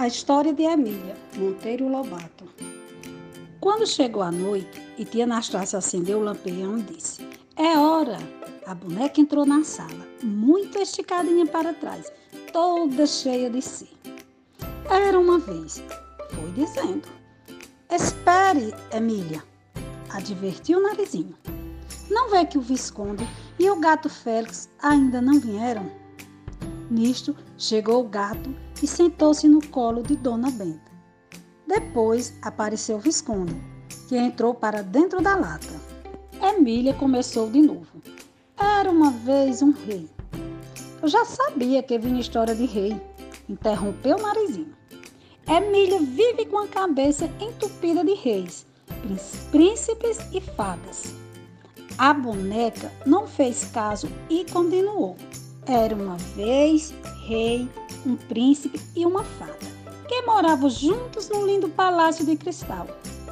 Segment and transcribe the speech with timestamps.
[0.00, 2.48] A história de Emília Monteiro Lobato.
[3.60, 8.16] Quando chegou a noite e tia Anastácia acendeu o lampião e disse: É hora!
[8.66, 12.10] A boneca entrou na sala, muito esticadinha para trás,
[12.50, 13.90] toda cheia de si.
[14.88, 15.82] Era uma vez,
[16.30, 17.06] foi dizendo.
[17.90, 19.44] Espere, Emília,
[20.08, 21.36] advertiu o narizinho.
[22.08, 23.28] Não vê que o Visconde
[23.58, 25.92] e o gato Félix ainda não vieram?
[26.90, 28.48] Nisto, chegou o gato
[28.82, 30.90] e sentou-se no colo de Dona Benta.
[31.66, 33.54] Depois apareceu o Visconde,
[34.08, 35.80] que entrou para dentro da lata.
[36.42, 38.02] Emília começou de novo.
[38.58, 40.08] Era uma vez um rei.
[41.02, 43.00] Eu já sabia que vinha história de rei,
[43.48, 44.74] interrompeu o narizinho.
[45.46, 48.66] Emília vive com a cabeça entupida de reis,
[49.50, 51.14] príncipes e fadas.
[51.98, 55.16] A boneca não fez caso e continuou.
[55.66, 56.94] Era uma vez
[57.26, 57.68] rei,
[58.06, 59.66] um príncipe e uma fada,
[60.08, 62.86] que moravam juntos num lindo palácio de cristal,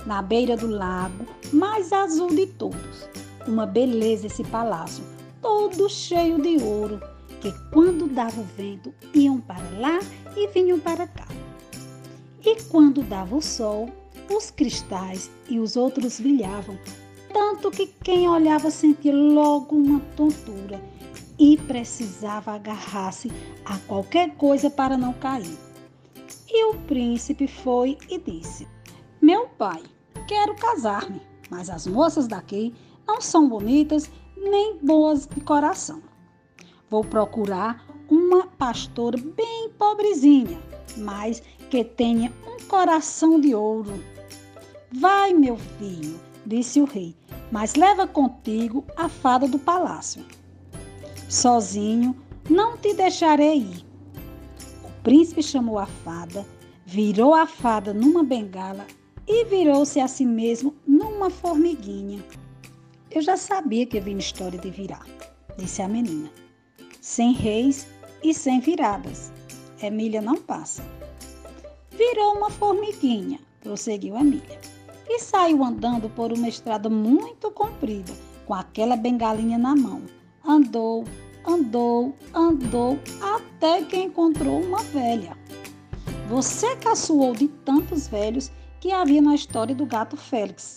[0.07, 3.09] na beira do lago mais azul de todos.
[3.47, 5.03] Uma beleza esse palácio,
[5.41, 7.01] todo cheio de ouro,
[7.41, 9.99] que quando dava o vento iam para lá
[10.37, 11.27] e vinham para cá.
[12.45, 13.89] E quando dava o sol,
[14.31, 16.79] os cristais e os outros brilhavam,
[17.33, 20.81] tanto que quem olhava sentia logo uma tontura
[21.39, 23.31] e precisava agarrar-se
[23.65, 25.57] a qualquer coisa para não cair.
[26.49, 28.67] E o príncipe foi e disse:
[29.21, 29.83] Meu pai,
[30.27, 32.75] quero casar-me, mas as moças daqui
[33.07, 36.03] não são bonitas nem boas de coração.
[36.91, 40.59] Vou procurar uma pastora bem pobrezinha,
[40.97, 44.03] mas que tenha um coração de ouro.
[44.91, 47.15] Vai, meu filho, disse o rei,
[47.53, 50.25] mas leva contigo a fada do palácio.
[51.29, 52.17] Sozinho
[52.49, 53.85] não te deixarei ir.
[54.83, 56.47] O príncipe chamou a fada,
[56.87, 58.87] virou a fada numa bengala
[59.27, 62.25] e virou-se a si mesmo numa formiguinha.
[63.11, 65.05] Eu já sabia que vinha história de virar,
[65.59, 66.31] disse a menina.
[67.03, 67.87] Sem reis
[68.25, 69.31] e sem viradas.
[69.83, 70.83] Emília não passa.
[71.91, 74.59] Virou uma formiguinha, prosseguiu Emília,
[75.07, 78.15] e saiu andando por uma estrada muito comprida,
[78.47, 80.03] com aquela bengalinha na mão
[80.49, 81.05] andou,
[81.47, 85.37] andou, andou, até que encontrou uma velha.
[86.29, 88.51] Você caçoou de tantos velhos
[88.81, 90.77] que havia na história do gato Félix,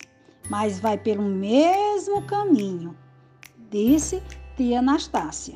[0.50, 2.96] mas vai pelo mesmo caminho,
[3.70, 4.22] disse
[4.58, 5.56] tia Anastácia.